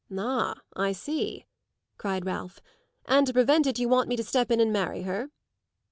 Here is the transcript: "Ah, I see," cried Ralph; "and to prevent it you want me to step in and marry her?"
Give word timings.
"Ah, 0.17 0.55
I 0.75 0.93
see," 0.93 1.45
cried 1.99 2.25
Ralph; 2.25 2.59
"and 3.05 3.27
to 3.27 3.33
prevent 3.33 3.67
it 3.67 3.77
you 3.77 3.87
want 3.87 4.09
me 4.09 4.15
to 4.15 4.23
step 4.23 4.49
in 4.49 4.59
and 4.59 4.73
marry 4.73 5.03
her?" 5.03 5.29